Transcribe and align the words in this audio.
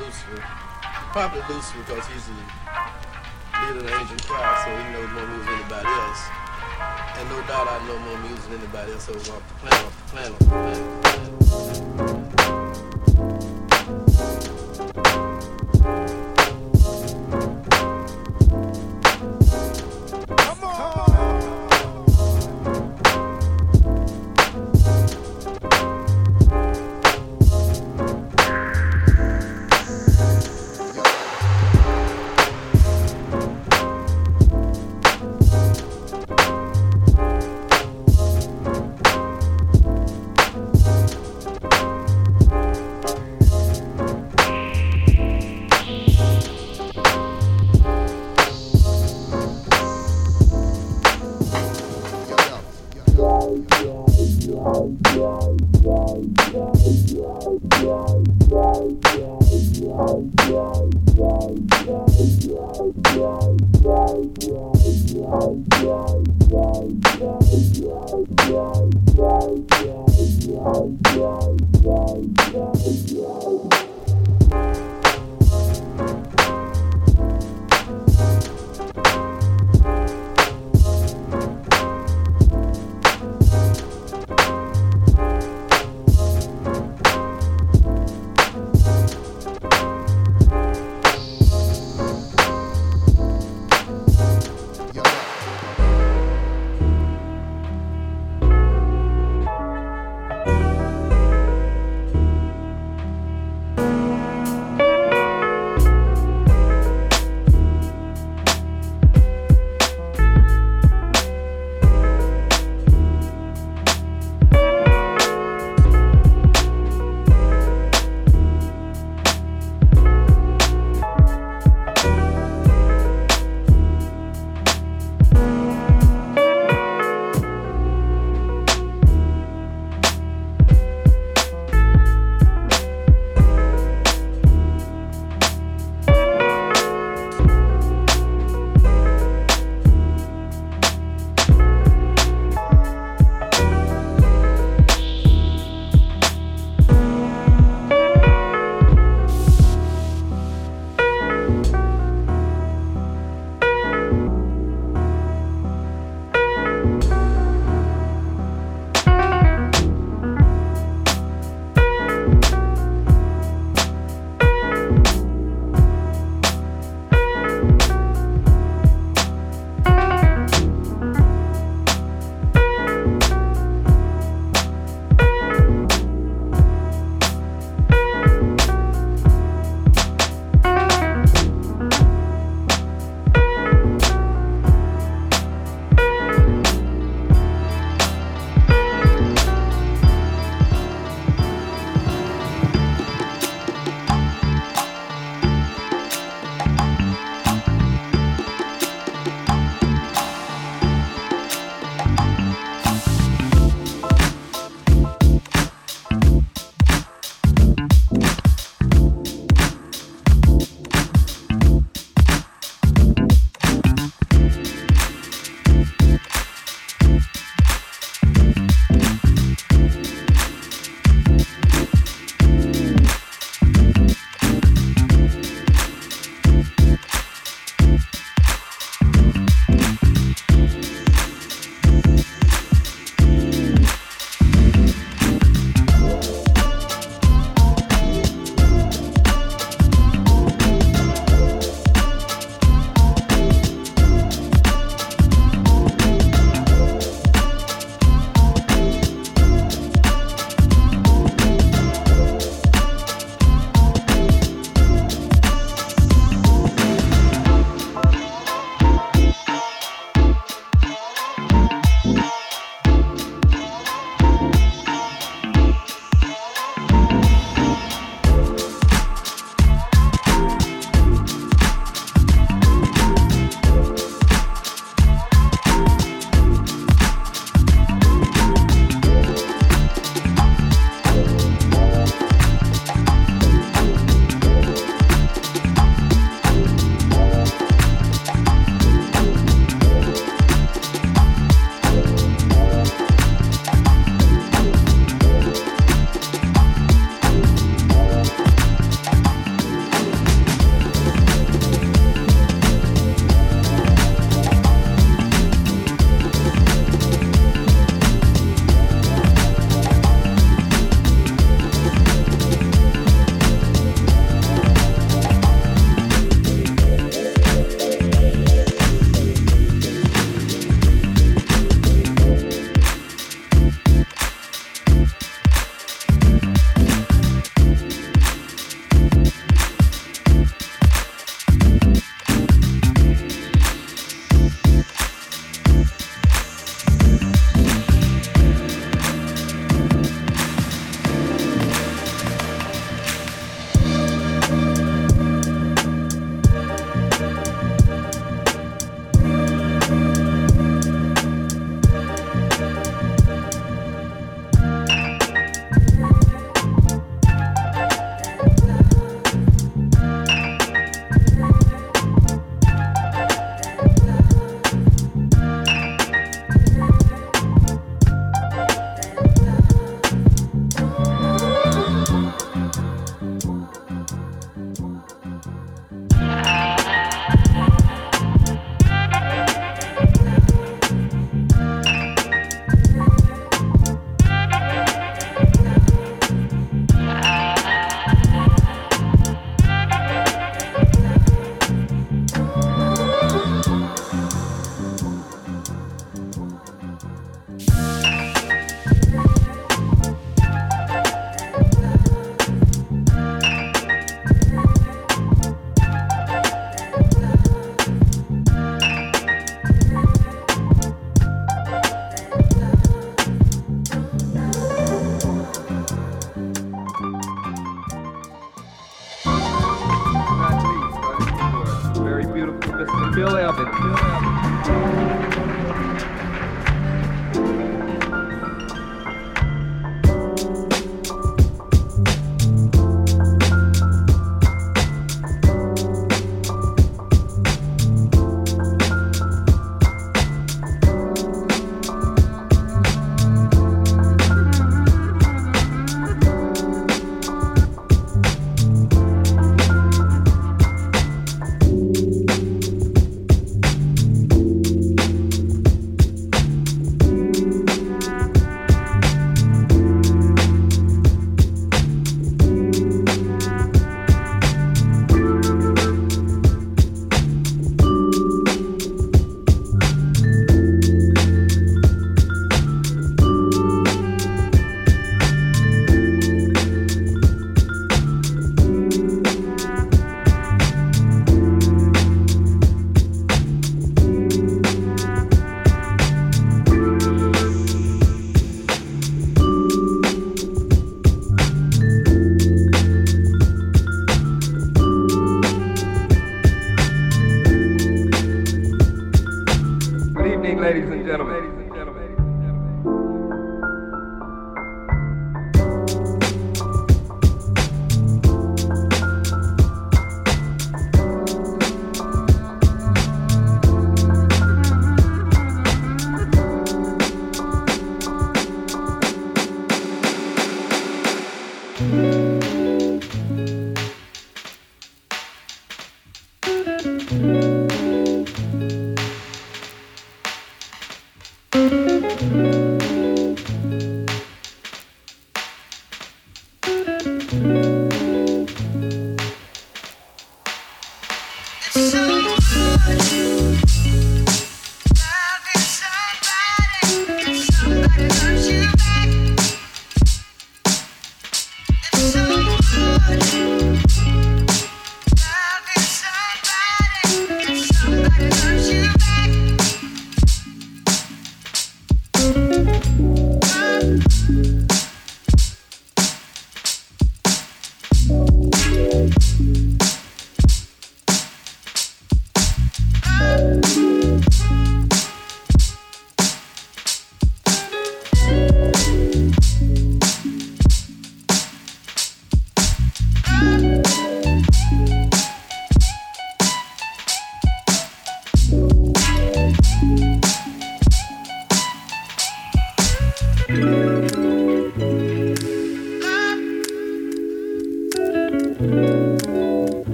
Lucifer. 0.00 0.40
Probably 1.12 1.42
Lucifer 1.48 1.78
because 1.86 2.06
he's 2.06 2.26
the 2.26 2.32
leader 2.32 3.78
of 3.78 3.84
the 3.84 3.92
ancient 4.00 4.22
choir, 4.26 4.56
so 4.64 4.70
he 4.76 4.82
knows 4.92 5.10
more 5.12 5.26
music 5.26 5.46
than 5.46 5.54
anybody 5.60 5.88
else. 5.88 6.22
And 7.18 7.28
no 7.28 7.40
doubt 7.46 7.68
I 7.68 7.78
know 7.86 7.98
more 7.98 8.18
music 8.18 8.50
than 8.50 8.58
anybody 8.60 8.92
else 8.92 9.08
over 9.08 9.32
off 9.32 9.42
the 9.48 9.54
planet, 9.60 9.86
off 9.86 9.96
the 9.98 10.04
planet, 10.10 10.32
off 10.32 10.38
the 10.38 10.44
planet. 10.46 10.82
Off 11.52 11.60
the 11.60 11.66
planet. 11.96 12.10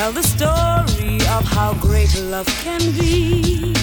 tell 0.00 0.12
the 0.12 0.22
story 0.22 1.16
of 1.36 1.44
how 1.44 1.74
great 1.74 2.12
love 2.32 2.46
can 2.64 2.80
be. 2.98 3.74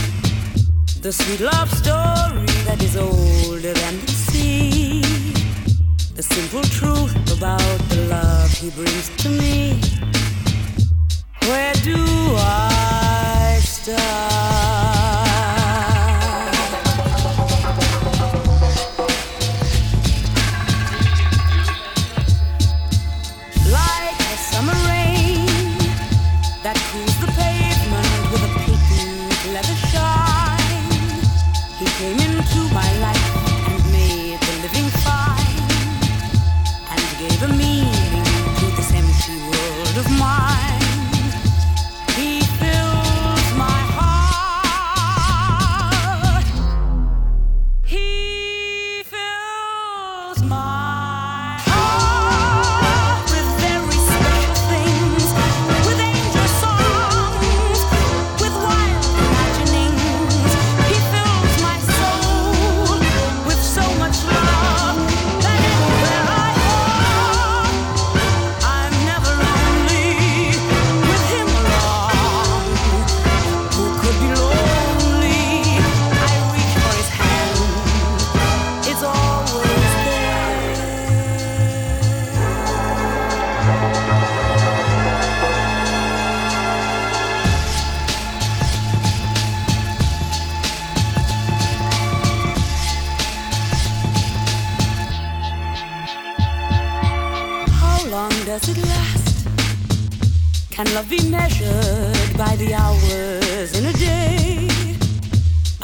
The 1.05 1.11
sweet 1.11 1.41
love 1.41 1.69
story 1.81 2.49
that 2.67 2.79
is 2.81 2.97
older 2.97 3.73
than 3.81 3.93
the 4.03 4.11
sea. 4.27 5.01
The 6.15 6.23
simple 6.23 6.63
truth 6.77 7.13
about 7.37 7.77
the 7.91 8.01
love 8.15 8.49
he 8.61 8.71
brings 8.71 9.09
to 9.21 9.29
me. 9.29 9.79
Where 11.47 11.73
do 11.89 11.99
I 12.37 13.59
start? 13.61 14.86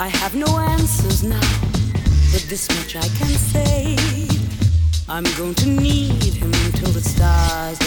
I 0.04 0.08
have 0.08 0.34
no 0.34 0.58
answers 0.58 1.22
now, 1.22 1.40
but 2.30 2.44
this 2.50 2.68
much 2.76 2.94
I 2.94 3.08
can 3.16 3.26
say. 3.26 3.96
I'm 5.08 5.24
going 5.38 5.54
to 5.54 5.66
need 5.66 6.34
him 6.34 6.52
till 6.72 6.92
the 6.92 7.00
stars 7.00 7.83